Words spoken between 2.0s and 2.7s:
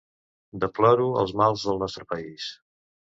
país.